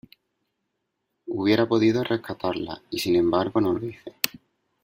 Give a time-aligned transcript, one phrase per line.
[1.27, 4.15] hubiera podido rescatarla, y, sin embargo, no lo hice.